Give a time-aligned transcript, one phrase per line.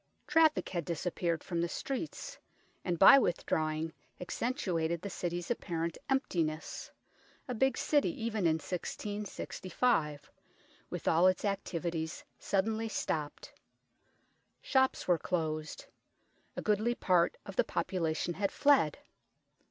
[0.25, 2.39] Traffic had disappeared from the streets,
[2.83, 6.89] and by withdrawing accentuated the city's apparent emptiness
[7.47, 10.31] a big city even in 1665,
[10.89, 13.53] with all its activities suddenly stopped.
[14.59, 15.85] Shops were closed.
[16.57, 18.97] A goodly part of the population had fled.